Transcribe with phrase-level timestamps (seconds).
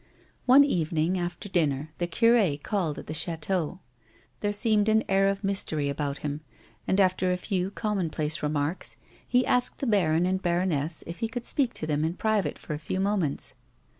[0.47, 3.81] One evening, after dinner, the cure called at the chateau.
[4.39, 6.41] There seemed an air of mystery about him,
[6.87, 11.45] and, after a few commonplace remarks, he asked the baron and baroness if he could
[11.45, 13.53] speak to them in priTate for a few moments.